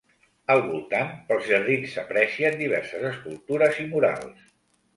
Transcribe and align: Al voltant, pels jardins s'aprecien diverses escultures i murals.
Al 0.53 0.61
voltant, 0.69 1.11
pels 1.27 1.45
jardins 1.49 1.93
s'aprecien 1.99 2.59
diverses 2.63 3.07
escultures 3.13 3.81
i 3.87 3.89
murals. 3.95 4.53